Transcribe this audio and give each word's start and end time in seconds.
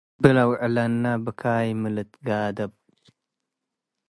ረቢ 0.17 0.23
ለውዕለነ 0.35 1.03
ብካይ 1.25 1.67
ሚ 1.79 1.81
ልትገ’ደብ፣ 1.95 2.71